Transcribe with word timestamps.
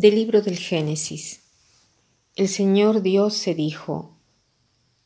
Del 0.00 0.14
libro 0.14 0.40
del 0.40 0.56
Génesis. 0.56 1.42
El 2.34 2.48
Señor 2.48 3.02
Dios 3.02 3.34
se 3.34 3.54
dijo, 3.54 4.16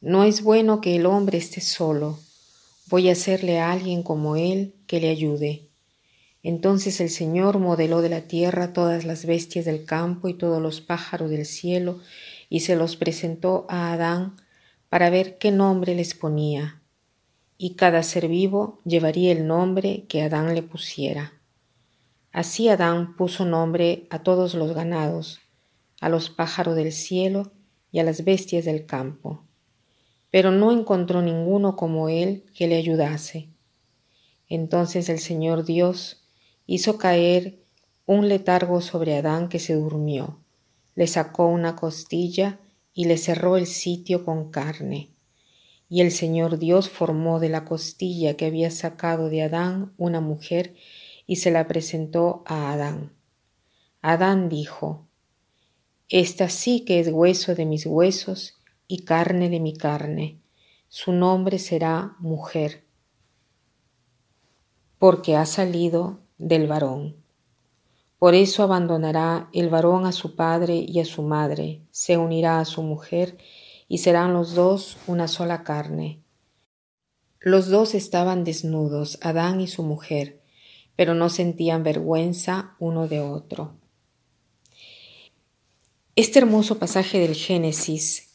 No 0.00 0.22
es 0.22 0.40
bueno 0.44 0.80
que 0.80 0.94
el 0.94 1.06
hombre 1.06 1.36
esté 1.36 1.60
solo, 1.60 2.20
voy 2.86 3.08
a 3.08 3.12
hacerle 3.14 3.58
a 3.58 3.72
alguien 3.72 4.04
como 4.04 4.36
él 4.36 4.76
que 4.86 5.00
le 5.00 5.08
ayude. 5.08 5.62
Entonces 6.44 7.00
el 7.00 7.10
Señor 7.10 7.58
modeló 7.58 8.02
de 8.02 8.08
la 8.08 8.28
tierra 8.28 8.72
todas 8.72 9.04
las 9.04 9.26
bestias 9.26 9.64
del 9.64 9.84
campo 9.84 10.28
y 10.28 10.34
todos 10.34 10.62
los 10.62 10.80
pájaros 10.80 11.28
del 11.28 11.44
cielo, 11.44 11.98
y 12.48 12.60
se 12.60 12.76
los 12.76 12.94
presentó 12.94 13.66
a 13.68 13.92
Adán 13.92 14.36
para 14.90 15.10
ver 15.10 15.38
qué 15.38 15.50
nombre 15.50 15.96
les 15.96 16.14
ponía. 16.14 16.80
Y 17.58 17.74
cada 17.74 18.04
ser 18.04 18.28
vivo 18.28 18.80
llevaría 18.84 19.32
el 19.32 19.48
nombre 19.48 20.04
que 20.06 20.22
Adán 20.22 20.54
le 20.54 20.62
pusiera. 20.62 21.32
Así 22.34 22.68
Adán 22.68 23.14
puso 23.14 23.44
nombre 23.44 24.08
a 24.10 24.24
todos 24.24 24.54
los 24.54 24.74
ganados, 24.74 25.38
a 26.00 26.08
los 26.08 26.30
pájaros 26.30 26.74
del 26.74 26.90
cielo 26.90 27.52
y 27.92 28.00
a 28.00 28.02
las 28.02 28.24
bestias 28.24 28.64
del 28.64 28.86
campo, 28.86 29.44
pero 30.32 30.50
no 30.50 30.72
encontró 30.72 31.22
ninguno 31.22 31.76
como 31.76 32.08
él 32.08 32.44
que 32.52 32.66
le 32.66 32.74
ayudase. 32.74 33.50
Entonces 34.48 35.08
el 35.10 35.20
Señor 35.20 35.64
Dios 35.64 36.24
hizo 36.66 36.98
caer 36.98 37.62
un 38.04 38.28
letargo 38.28 38.80
sobre 38.80 39.16
Adán 39.16 39.48
que 39.48 39.60
se 39.60 39.74
durmió, 39.74 40.40
le 40.96 41.06
sacó 41.06 41.46
una 41.46 41.76
costilla 41.76 42.58
y 42.92 43.04
le 43.04 43.16
cerró 43.16 43.56
el 43.56 43.68
sitio 43.68 44.24
con 44.24 44.50
carne. 44.50 45.10
Y 45.88 46.00
el 46.00 46.10
Señor 46.10 46.58
Dios 46.58 46.90
formó 46.90 47.38
de 47.38 47.50
la 47.50 47.64
costilla 47.64 48.34
que 48.34 48.46
había 48.46 48.72
sacado 48.72 49.28
de 49.28 49.42
Adán 49.42 49.92
una 49.98 50.20
mujer 50.20 50.74
y 51.26 51.36
se 51.36 51.50
la 51.50 51.66
presentó 51.66 52.42
a 52.46 52.72
Adán. 52.72 53.12
Adán 54.02 54.48
dijo, 54.48 55.06
Esta 56.08 56.48
sí 56.48 56.84
que 56.84 57.00
es 57.00 57.08
hueso 57.08 57.54
de 57.54 57.64
mis 57.64 57.86
huesos 57.86 58.60
y 58.86 59.04
carne 59.04 59.48
de 59.48 59.60
mi 59.60 59.76
carne. 59.76 60.40
Su 60.88 61.12
nombre 61.12 61.58
será 61.58 62.14
mujer, 62.18 62.84
porque 64.98 65.36
ha 65.36 65.46
salido 65.46 66.20
del 66.38 66.66
varón. 66.66 67.16
Por 68.18 68.34
eso 68.34 68.62
abandonará 68.62 69.48
el 69.52 69.68
varón 69.68 70.06
a 70.06 70.12
su 70.12 70.36
padre 70.36 70.76
y 70.76 71.00
a 71.00 71.04
su 71.04 71.22
madre, 71.22 71.82
se 71.90 72.16
unirá 72.16 72.60
a 72.60 72.64
su 72.64 72.82
mujer, 72.82 73.38
y 73.88 73.98
serán 73.98 74.32
los 74.32 74.54
dos 74.54 74.96
una 75.06 75.28
sola 75.28 75.62
carne. 75.62 76.22
Los 77.40 77.68
dos 77.68 77.94
estaban 77.94 78.44
desnudos, 78.44 79.18
Adán 79.20 79.60
y 79.60 79.66
su 79.66 79.82
mujer, 79.82 80.43
pero 80.96 81.14
no 81.14 81.28
sentían 81.28 81.82
vergüenza 81.82 82.74
uno 82.78 83.08
de 83.08 83.20
otro. 83.20 83.72
Este 86.16 86.38
hermoso 86.38 86.78
pasaje 86.78 87.18
del 87.18 87.34
Génesis, 87.34 88.28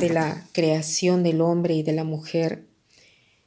de 0.00 0.10
la 0.10 0.48
creación 0.52 1.22
del 1.22 1.40
hombre 1.40 1.74
y 1.74 1.82
de 1.82 1.92
la 1.92 2.04
mujer, 2.04 2.66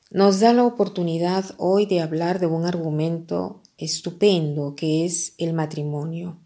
nos 0.10 0.40
da 0.40 0.54
la 0.54 0.64
oportunidad 0.64 1.44
hoy 1.58 1.86
de 1.86 2.00
hablar 2.00 2.40
de 2.40 2.48
un 2.48 2.66
argumento 2.66 3.62
estupendo 3.78 4.76
que 4.76 5.04
es 5.04 5.34
el 5.38 5.54
matrimonio. 5.54 6.38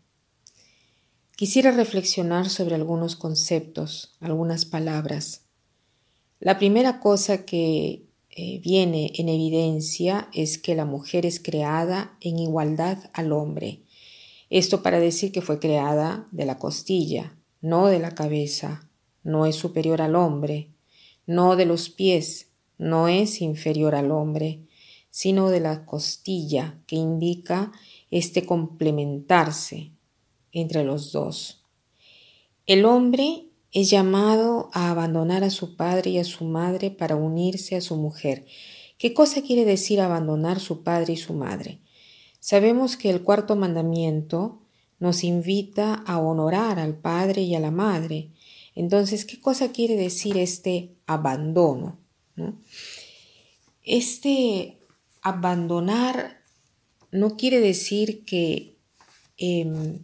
Quisiera 1.36 1.72
reflexionar 1.72 2.50
sobre 2.50 2.76
algunos 2.76 3.16
conceptos, 3.16 4.16
algunas 4.20 4.66
palabras. 4.66 5.42
La 6.40 6.58
primera 6.58 7.00
cosa 7.00 7.46
que 7.46 8.08
eh, 8.34 8.60
viene 8.60 9.12
en 9.16 9.28
evidencia 9.28 10.30
es 10.34 10.58
que 10.58 10.74
la 10.74 10.86
mujer 10.86 11.26
es 11.26 11.42
creada 11.42 12.18
en 12.22 12.40
igualdad 12.40 12.98
al 13.14 13.34
hombre. 13.34 13.82
Esto 14.50 14.82
para 14.82 15.00
decir 15.00 15.34
que 15.34 15.42
fue 15.42 15.60
creada 15.60 16.28
de 16.32 16.46
la 16.46 16.58
costilla, 16.58 17.38
no 17.60 17.88
de 17.88 18.00
la 18.00 18.16
cabeza, 18.16 18.90
no 19.24 19.46
es 19.46 19.56
superior 19.56 20.02
al 20.02 20.16
hombre, 20.16 20.70
no 21.26 21.58
de 21.58 21.66
los 21.66 21.90
pies, 21.90 22.48
no 22.78 23.10
es 23.10 23.42
inferior 23.42 23.96
al 23.96 24.12
hombre, 24.12 24.62
sino 25.10 25.50
de 25.50 25.60
la 25.60 25.86
costilla, 25.86 26.80
que 26.88 26.96
indica 26.96 27.72
este 28.12 28.46
complementarse 28.46 29.92
entre 30.54 30.86
los 30.86 31.12
dos. 31.12 31.66
El 32.66 32.86
hombre 32.86 33.51
es 33.72 33.90
llamado 33.90 34.70
a 34.74 34.90
abandonar 34.90 35.44
a 35.44 35.50
su 35.50 35.76
padre 35.76 36.12
y 36.12 36.18
a 36.20 36.24
su 36.24 36.44
madre 36.44 36.92
para 36.92 37.16
unirse 37.16 37.76
a 37.76 37.82
su 37.82 37.96
mujer. 37.96 38.46
¿Qué 38.98 39.14
cosa 39.14 39.42
quiere 39.42 39.66
decir 39.66 40.02
abandonar 40.02 40.60
su 40.60 40.84
padre 40.84 41.14
y 41.14 41.18
su 41.18 41.34
madre? 41.34 41.80
Sabemos 42.40 42.98
que 42.98 43.10
el 43.10 43.22
cuarto 43.24 43.56
mandamiento 43.56 44.62
nos 45.00 45.24
invita 45.24 45.94
a 46.06 46.20
honorar 46.20 46.80
al 46.80 46.96
padre 46.96 47.42
y 47.44 47.56
a 47.56 47.60
la 47.60 47.72
madre. 47.72 48.30
Entonces, 48.76 49.26
¿qué 49.26 49.40
cosa 49.40 49.72
quiere 49.72 49.96
decir 49.96 50.38
este 50.38 50.96
abandono? 51.08 51.98
Este 53.84 54.78
abandonar 55.22 56.42
no 57.12 57.36
quiere 57.38 57.60
decir 57.60 58.26
que 58.26 58.78
em, 59.38 60.00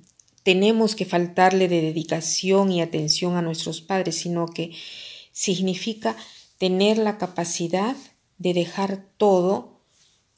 tenemos 0.47 0.95
que 0.95 1.03
faltarle 1.03 1.67
de 1.67 1.81
dedicación 1.81 2.71
y 2.71 2.81
atención 2.81 3.35
a 3.35 3.41
nuestros 3.41 3.81
padres, 3.81 4.15
sino 4.15 4.47
que 4.47 4.71
significa 5.33 6.15
tener 6.57 6.97
la 6.97 7.17
capacidad 7.17 7.97
de 8.37 8.53
dejar 8.53 9.03
todo 9.17 9.81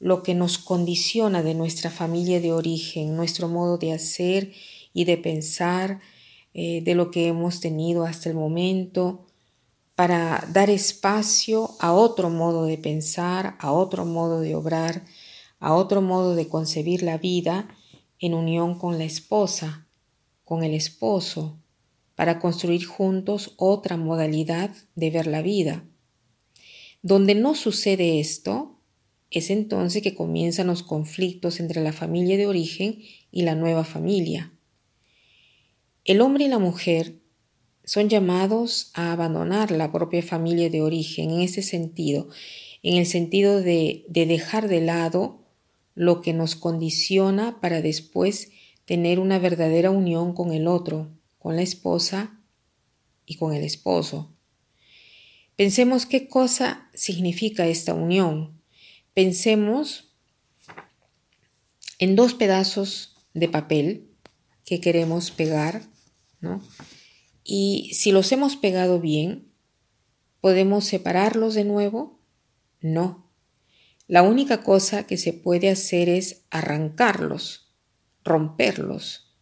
lo 0.00 0.24
que 0.24 0.34
nos 0.34 0.58
condiciona 0.58 1.44
de 1.44 1.54
nuestra 1.54 1.90
familia 1.90 2.40
de 2.40 2.52
origen, 2.52 3.14
nuestro 3.14 3.46
modo 3.46 3.78
de 3.78 3.92
hacer 3.92 4.52
y 4.92 5.04
de 5.04 5.16
pensar, 5.16 6.00
eh, 6.54 6.82
de 6.82 6.96
lo 6.96 7.12
que 7.12 7.28
hemos 7.28 7.60
tenido 7.60 8.04
hasta 8.04 8.30
el 8.30 8.34
momento, 8.34 9.28
para 9.94 10.44
dar 10.52 10.70
espacio 10.70 11.70
a 11.78 11.92
otro 11.92 12.30
modo 12.30 12.64
de 12.64 12.78
pensar, 12.78 13.56
a 13.60 13.70
otro 13.70 14.04
modo 14.04 14.40
de 14.40 14.56
obrar, 14.56 15.04
a 15.60 15.72
otro 15.72 16.02
modo 16.02 16.34
de 16.34 16.48
concebir 16.48 17.04
la 17.04 17.16
vida 17.16 17.68
en 18.18 18.34
unión 18.34 18.76
con 18.76 18.98
la 18.98 19.04
esposa, 19.04 19.86
con 20.50 20.64
el 20.64 20.74
esposo 20.74 21.60
para 22.16 22.40
construir 22.40 22.84
juntos 22.84 23.54
otra 23.56 23.96
modalidad 23.96 24.74
de 24.96 25.10
ver 25.12 25.28
la 25.28 25.42
vida. 25.42 25.84
Donde 27.02 27.36
no 27.36 27.54
sucede 27.54 28.18
esto, 28.18 28.80
es 29.30 29.48
entonces 29.50 30.02
que 30.02 30.16
comienzan 30.16 30.66
los 30.66 30.82
conflictos 30.82 31.60
entre 31.60 31.80
la 31.84 31.92
familia 31.92 32.36
de 32.36 32.48
origen 32.48 32.98
y 33.30 33.42
la 33.42 33.54
nueva 33.54 33.84
familia. 33.84 34.52
El 36.04 36.20
hombre 36.20 36.46
y 36.46 36.48
la 36.48 36.58
mujer 36.58 37.20
son 37.84 38.08
llamados 38.08 38.90
a 38.94 39.12
abandonar 39.12 39.70
la 39.70 39.92
propia 39.92 40.24
familia 40.24 40.68
de 40.68 40.82
origen 40.82 41.30
en 41.30 41.42
ese 41.42 41.62
sentido, 41.62 42.28
en 42.82 42.96
el 42.96 43.06
sentido 43.06 43.62
de, 43.62 44.04
de 44.08 44.26
dejar 44.26 44.66
de 44.66 44.80
lado 44.80 45.44
lo 45.94 46.20
que 46.22 46.32
nos 46.32 46.56
condiciona 46.56 47.60
para 47.60 47.82
después 47.82 48.50
tener 48.90 49.20
una 49.20 49.38
verdadera 49.38 49.92
unión 49.92 50.34
con 50.34 50.52
el 50.52 50.66
otro, 50.66 51.16
con 51.38 51.54
la 51.54 51.62
esposa 51.62 52.40
y 53.24 53.36
con 53.36 53.54
el 53.54 53.62
esposo. 53.62 54.34
Pensemos 55.54 56.06
qué 56.06 56.26
cosa 56.26 56.90
significa 56.92 57.68
esta 57.68 57.94
unión. 57.94 58.60
Pensemos 59.14 60.12
en 62.00 62.16
dos 62.16 62.34
pedazos 62.34 63.14
de 63.32 63.48
papel 63.48 64.10
que 64.64 64.80
queremos 64.80 65.30
pegar, 65.30 65.84
¿no? 66.40 66.60
Y 67.44 67.92
si 67.94 68.10
los 68.10 68.32
hemos 68.32 68.56
pegado 68.56 68.98
bien, 68.98 69.52
¿podemos 70.40 70.84
separarlos 70.84 71.54
de 71.54 71.62
nuevo? 71.62 72.18
No. 72.80 73.30
La 74.08 74.22
única 74.22 74.64
cosa 74.64 75.06
que 75.06 75.16
se 75.16 75.32
puede 75.32 75.70
hacer 75.70 76.08
es 76.08 76.42
arrancarlos 76.50 77.69
romperlos. 78.24 79.34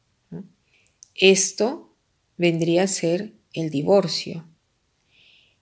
Esto 1.15 1.95
vendría 2.37 2.85
a 2.85 2.89
ser 2.89 3.35
el 3.53 3.71
divorcio. 3.71 4.49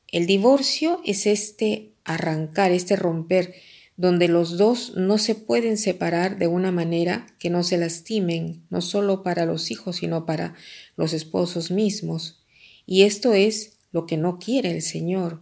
El 0.08 0.26
divorcio 0.26 1.00
es 1.04 1.26
este 1.26 1.94
arrancar, 2.04 2.72
este 2.72 2.96
romper, 2.96 3.54
donde 3.96 4.28
los 4.28 4.58
dos 4.58 4.92
no 4.94 5.16
se 5.16 5.34
pueden 5.34 5.78
separar 5.78 6.38
de 6.38 6.46
una 6.46 6.70
manera 6.70 7.26
que 7.38 7.48
no 7.48 7.62
se 7.62 7.78
lastimen, 7.78 8.66
no 8.68 8.82
solo 8.82 9.22
para 9.22 9.46
los 9.46 9.70
hijos, 9.70 9.96
sino 9.96 10.26
para 10.26 10.54
los 10.96 11.12
esposos 11.14 11.70
mismos. 11.70 12.44
Y 12.84 13.02
esto 13.02 13.32
es 13.32 13.78
lo 13.92 14.06
que 14.06 14.18
no 14.18 14.38
quiere 14.38 14.70
el 14.70 14.82
Señor. 14.82 15.40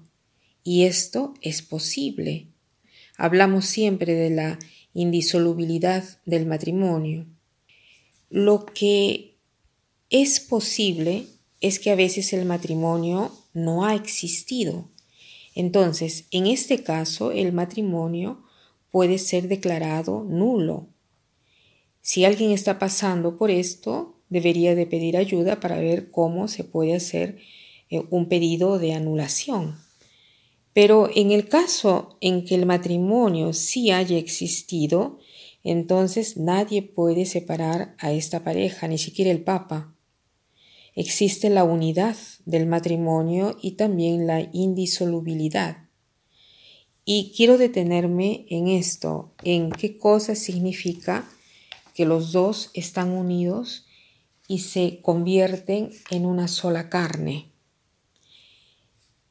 Y 0.62 0.84
esto 0.84 1.34
es 1.42 1.62
posible. 1.62 2.48
Hablamos 3.16 3.66
siempre 3.66 4.14
de 4.14 4.30
la 4.30 4.58
indisolubilidad 4.94 6.04
del 6.24 6.46
matrimonio. 6.46 7.26
Lo 8.36 8.66
que 8.66 9.36
es 10.10 10.40
posible 10.40 11.26
es 11.60 11.78
que 11.78 11.92
a 11.92 11.94
veces 11.94 12.32
el 12.32 12.46
matrimonio 12.46 13.30
no 13.52 13.84
ha 13.84 13.94
existido. 13.94 14.88
Entonces, 15.54 16.24
en 16.32 16.48
este 16.48 16.82
caso, 16.82 17.30
el 17.30 17.52
matrimonio 17.52 18.42
puede 18.90 19.18
ser 19.18 19.46
declarado 19.46 20.24
nulo. 20.24 20.88
Si 22.00 22.24
alguien 22.24 22.50
está 22.50 22.80
pasando 22.80 23.38
por 23.38 23.52
esto, 23.52 24.16
debería 24.30 24.74
de 24.74 24.86
pedir 24.86 25.16
ayuda 25.16 25.60
para 25.60 25.78
ver 25.78 26.10
cómo 26.10 26.48
se 26.48 26.64
puede 26.64 26.96
hacer 26.96 27.38
eh, 27.88 28.02
un 28.10 28.28
pedido 28.28 28.80
de 28.80 28.94
anulación. 28.94 29.78
Pero 30.72 31.08
en 31.14 31.30
el 31.30 31.48
caso 31.48 32.18
en 32.20 32.44
que 32.44 32.56
el 32.56 32.66
matrimonio 32.66 33.52
sí 33.52 33.92
haya 33.92 34.18
existido, 34.18 35.20
entonces 35.64 36.36
nadie 36.36 36.82
puede 36.82 37.24
separar 37.24 37.96
a 37.98 38.12
esta 38.12 38.44
pareja, 38.44 38.86
ni 38.86 38.98
siquiera 38.98 39.30
el 39.30 39.42
Papa. 39.42 39.94
Existe 40.94 41.48
la 41.48 41.64
unidad 41.64 42.16
del 42.44 42.66
matrimonio 42.66 43.56
y 43.60 43.72
también 43.72 44.26
la 44.26 44.48
indisolubilidad. 44.52 45.88
Y 47.06 47.32
quiero 47.34 47.58
detenerme 47.58 48.46
en 48.50 48.68
esto, 48.68 49.32
en 49.42 49.70
qué 49.70 49.98
cosa 49.98 50.34
significa 50.34 51.28
que 51.94 52.04
los 52.04 52.32
dos 52.32 52.70
están 52.74 53.10
unidos 53.10 53.86
y 54.46 54.60
se 54.60 55.00
convierten 55.00 55.90
en 56.10 56.26
una 56.26 56.46
sola 56.46 56.90
carne. 56.90 57.50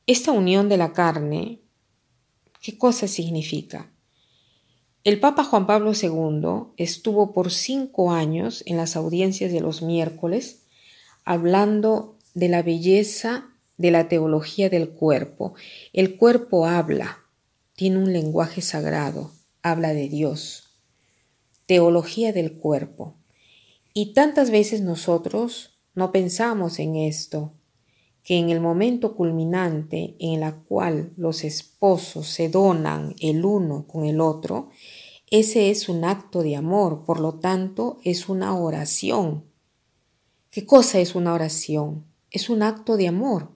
Esta 0.07 0.31
unión 0.31 0.67
de 0.67 0.77
la 0.77 0.93
carne, 0.93 1.61
¿qué 2.61 2.77
cosa 2.77 3.07
significa? 3.07 3.92
El 5.03 5.19
Papa 5.19 5.43
Juan 5.43 5.67
Pablo 5.67 5.91
II 5.93 6.73
estuvo 6.77 7.33
por 7.33 7.51
cinco 7.51 8.11
años 8.11 8.63
en 8.65 8.77
las 8.77 8.95
audiencias 8.95 9.51
de 9.51 9.59
los 9.59 9.81
miércoles 9.81 10.61
hablando 11.25 12.17
de 12.33 12.47
la 12.47 12.63
belleza 12.63 13.49
de 13.77 13.91
la 13.91 14.07
teología 14.07 14.69
del 14.69 14.91
cuerpo. 14.91 15.55
El 15.91 16.15
cuerpo 16.15 16.67
habla, 16.67 17.19
tiene 17.75 17.97
un 17.97 18.13
lenguaje 18.13 18.61
sagrado, 18.61 19.33
habla 19.61 19.93
de 19.93 20.07
Dios. 20.07 20.69
Teología 21.65 22.31
del 22.31 22.53
cuerpo. 22.53 23.17
Y 23.93 24.13
tantas 24.13 24.51
veces 24.51 24.79
nosotros 24.79 25.77
no 25.95 26.13
pensamos 26.13 26.79
en 26.79 26.95
esto, 26.95 27.53
que 28.23 28.37
en 28.37 28.49
el 28.49 28.61
momento 28.61 29.15
culminante 29.15 30.15
en 30.17 30.43
el 30.43 30.53
cual 30.53 31.11
los 31.17 31.43
esposos 31.43 32.27
se 32.27 32.47
donan 32.47 33.13
el 33.19 33.43
uno 33.43 33.85
con 33.85 34.05
el 34.05 34.21
otro, 34.21 34.69
ese 35.29 35.69
es 35.69 35.89
un 35.89 36.05
acto 36.05 36.41
de 36.41 36.55
amor, 36.55 37.03
por 37.05 37.19
lo 37.19 37.33
tanto 37.35 37.99
es 38.03 38.29
una 38.29 38.57
oración. 38.57 39.43
¿Qué 40.51 40.65
cosa 40.65 40.99
es 40.99 41.15
una 41.15 41.33
oración? 41.33 42.05
Es 42.31 42.49
un 42.49 42.63
acto 42.63 42.95
de 42.95 43.07
amor, 43.07 43.49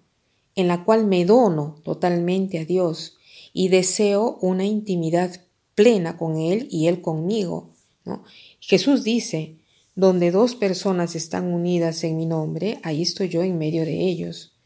en 0.56 0.68
la 0.68 0.84
cual 0.84 1.06
me 1.06 1.24
dono 1.24 1.76
totalmente 1.84 2.60
a 2.60 2.66
Dios 2.66 3.18
y 3.54 3.70
deseo 3.70 4.38
una 4.42 4.66
intimidad 4.66 5.46
plena 5.76 6.18
con 6.18 6.38
Él 6.38 6.68
y 6.70 6.88
Él 6.88 7.02
conmigo. 7.02 7.70
Jesús 8.60 9.04
dice, 9.04 9.60
donde 9.96 10.32
dos 10.32 10.56
personas 10.56 11.16
están 11.16 11.54
unidas 11.54 12.04
en 12.04 12.18
mi 12.18 12.26
nombre, 12.26 12.80
ahí 12.84 13.02
estoy 13.02 13.30
yo 13.30 13.44
en 13.44 13.58
medio 13.58 13.86
de 13.86 14.00
ellos 14.08 14.57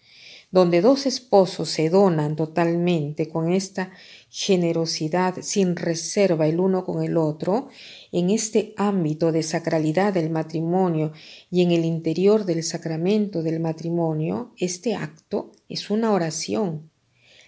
donde 0.51 0.81
dos 0.81 1.05
esposos 1.05 1.69
se 1.69 1.89
donan 1.89 2.35
totalmente 2.35 3.29
con 3.29 3.51
esta 3.51 3.91
generosidad 4.29 5.35
sin 5.41 5.77
reserva 5.77 6.45
el 6.45 6.59
uno 6.59 6.83
con 6.83 7.03
el 7.03 7.15
otro, 7.15 7.69
en 8.11 8.29
este 8.29 8.73
ámbito 8.75 9.31
de 9.31 9.43
sacralidad 9.43 10.13
del 10.13 10.29
matrimonio 10.29 11.13
y 11.49 11.61
en 11.61 11.71
el 11.71 11.85
interior 11.85 12.45
del 12.45 12.63
sacramento 12.63 13.43
del 13.43 13.61
matrimonio, 13.61 14.53
este 14.57 14.93
acto 14.93 15.53
es 15.69 15.89
una 15.89 16.11
oración, 16.11 16.91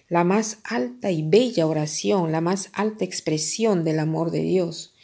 la 0.08 0.24
más 0.24 0.58
alta 0.64 1.10
y 1.10 1.22
bella 1.22 1.66
oración, 1.66 2.32
la 2.32 2.40
más 2.40 2.70
alta 2.72 3.04
expresión 3.04 3.84
del 3.84 3.98
amor 3.98 4.30
de 4.30 4.42
Dios. 4.42 4.94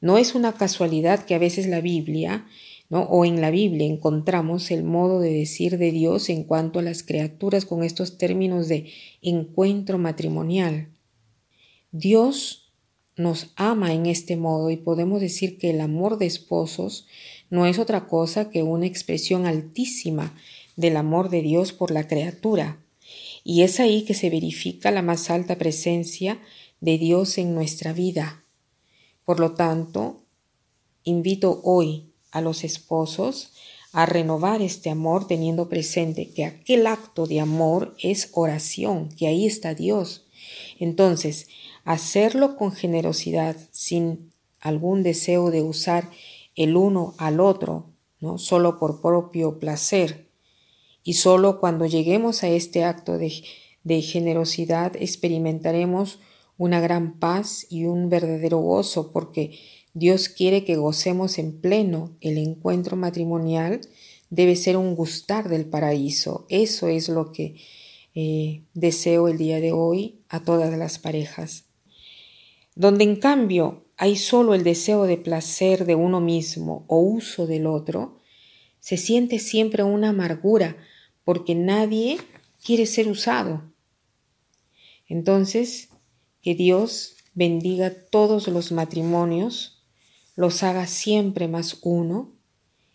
No 0.00 0.18
es 0.18 0.34
una 0.34 0.52
casualidad 0.52 1.24
que 1.24 1.34
a 1.34 1.38
veces 1.38 1.66
la 1.66 1.80
Biblia 1.80 2.46
o 2.90 3.24
en 3.24 3.40
la 3.40 3.50
Biblia 3.50 3.86
encontramos 3.86 4.70
el 4.70 4.84
modo 4.84 5.20
de 5.20 5.32
decir 5.32 5.78
de 5.78 5.90
Dios 5.90 6.28
en 6.28 6.44
cuanto 6.44 6.78
a 6.78 6.82
las 6.82 7.02
criaturas 7.02 7.64
con 7.64 7.82
estos 7.82 8.18
términos 8.18 8.68
de 8.68 8.92
encuentro 9.22 9.98
matrimonial. 9.98 10.88
Dios 11.90 12.72
nos 13.16 13.52
ama 13.56 13.92
en 13.92 14.06
este 14.06 14.36
modo 14.36 14.70
y 14.70 14.76
podemos 14.76 15.20
decir 15.20 15.58
que 15.58 15.70
el 15.70 15.80
amor 15.80 16.18
de 16.18 16.26
esposos 16.26 17.06
no 17.50 17.66
es 17.66 17.78
otra 17.78 18.06
cosa 18.06 18.50
que 18.50 18.62
una 18.62 18.86
expresión 18.86 19.46
altísima 19.46 20.34
del 20.76 20.96
amor 20.96 21.30
de 21.30 21.42
Dios 21.42 21.72
por 21.72 21.90
la 21.90 22.08
criatura. 22.08 22.80
Y 23.44 23.62
es 23.62 23.78
ahí 23.78 24.04
que 24.04 24.14
se 24.14 24.30
verifica 24.30 24.90
la 24.90 25.02
más 25.02 25.30
alta 25.30 25.56
presencia 25.56 26.40
de 26.80 26.98
Dios 26.98 27.38
en 27.38 27.54
nuestra 27.54 27.92
vida. 27.92 28.44
Por 29.24 29.38
lo 29.38 29.52
tanto, 29.52 30.22
invito 31.04 31.60
hoy 31.62 32.13
a 32.34 32.40
los 32.40 32.64
esposos 32.64 33.52
a 33.92 34.06
renovar 34.06 34.60
este 34.60 34.90
amor 34.90 35.28
teniendo 35.28 35.68
presente 35.68 36.30
que 36.30 36.44
aquel 36.44 36.88
acto 36.88 37.26
de 37.26 37.38
amor 37.38 37.94
es 38.00 38.30
oración, 38.32 39.08
que 39.08 39.28
ahí 39.28 39.46
está 39.46 39.74
Dios. 39.74 40.26
Entonces, 40.80 41.46
hacerlo 41.84 42.56
con 42.56 42.72
generosidad, 42.72 43.56
sin 43.70 44.32
algún 44.58 45.04
deseo 45.04 45.52
de 45.52 45.62
usar 45.62 46.10
el 46.56 46.76
uno 46.76 47.14
al 47.18 47.38
otro, 47.38 47.92
¿no? 48.18 48.36
solo 48.38 48.80
por 48.80 49.00
propio 49.00 49.60
placer. 49.60 50.28
Y 51.04 51.12
solo 51.12 51.60
cuando 51.60 51.86
lleguemos 51.86 52.42
a 52.42 52.48
este 52.48 52.82
acto 52.82 53.16
de, 53.16 53.44
de 53.84 54.02
generosidad 54.02 54.96
experimentaremos 54.96 56.18
una 56.56 56.80
gran 56.80 57.20
paz 57.20 57.64
y 57.70 57.84
un 57.84 58.08
verdadero 58.08 58.58
gozo, 58.58 59.12
porque 59.12 59.56
Dios 59.94 60.28
quiere 60.28 60.64
que 60.64 60.74
gocemos 60.74 61.38
en 61.38 61.60
pleno 61.60 62.16
el 62.20 62.36
encuentro 62.36 62.96
matrimonial, 62.96 63.80
debe 64.28 64.56
ser 64.56 64.76
un 64.76 64.96
gustar 64.96 65.48
del 65.48 65.66
paraíso. 65.66 66.46
Eso 66.48 66.88
es 66.88 67.08
lo 67.08 67.30
que 67.30 67.54
eh, 68.16 68.62
deseo 68.74 69.28
el 69.28 69.38
día 69.38 69.60
de 69.60 69.70
hoy 69.70 70.18
a 70.28 70.42
todas 70.42 70.76
las 70.76 70.98
parejas. 70.98 71.66
Donde 72.74 73.04
en 73.04 73.16
cambio 73.16 73.84
hay 73.96 74.16
solo 74.16 74.54
el 74.54 74.64
deseo 74.64 75.04
de 75.04 75.16
placer 75.16 75.86
de 75.86 75.94
uno 75.94 76.20
mismo 76.20 76.84
o 76.88 76.98
uso 76.98 77.46
del 77.46 77.68
otro, 77.68 78.18
se 78.80 78.96
siente 78.96 79.38
siempre 79.38 79.84
una 79.84 80.08
amargura 80.08 80.76
porque 81.22 81.54
nadie 81.54 82.18
quiere 82.62 82.86
ser 82.86 83.08
usado. 83.08 83.62
Entonces, 85.08 85.90
que 86.42 86.56
Dios 86.56 87.14
bendiga 87.34 87.90
todos 88.10 88.48
los 88.48 88.72
matrimonios 88.72 89.73
los 90.34 90.62
haga 90.62 90.86
siempre 90.86 91.48
más 91.48 91.78
uno 91.82 92.32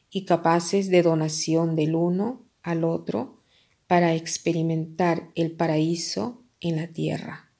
y 0.09 0.25
capaces 0.25 0.89
de 0.89 1.03
donación 1.03 1.75
del 1.75 1.95
uno 1.95 2.43
al 2.63 2.83
otro 2.83 3.43
para 3.87 4.13
experimentar 4.13 5.31
el 5.35 5.51
paraíso 5.51 6.43
en 6.59 6.75
la 6.75 6.87
tierra. 6.87 7.51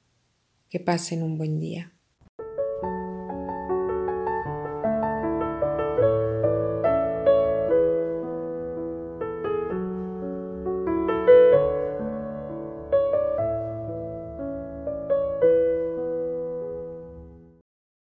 Que 0.68 0.80
pasen 0.80 1.22
un 1.22 1.38
buen 1.38 1.58
día. 1.58 1.92